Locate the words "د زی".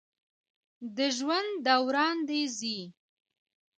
2.27-2.79